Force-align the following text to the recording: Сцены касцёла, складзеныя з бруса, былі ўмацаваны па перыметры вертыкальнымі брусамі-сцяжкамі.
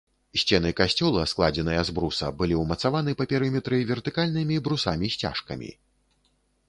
Сцены 0.43 0.69
касцёла, 0.79 1.25
складзеныя 1.33 1.81
з 1.89 1.93
бруса, 1.99 2.31
былі 2.39 2.57
ўмацаваны 2.63 3.11
па 3.19 3.29
перыметры 3.35 3.83
вертыкальнымі 3.93 4.55
брусамі-сцяжкамі. 4.69 5.71